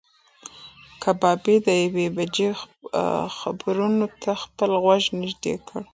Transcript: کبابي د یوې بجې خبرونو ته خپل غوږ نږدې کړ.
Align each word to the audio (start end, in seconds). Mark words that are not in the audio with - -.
کبابي 1.03 1.55
د 1.65 1.67
یوې 1.83 2.07
بجې 2.17 2.49
خبرونو 3.37 4.05
ته 4.21 4.31
خپل 4.43 4.71
غوږ 4.83 5.03
نږدې 5.21 5.53
کړ. 5.67 5.81